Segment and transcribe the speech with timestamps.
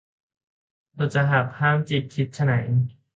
[0.95, 2.51] สุดจะหัก ห้ามจิต คิดไฉน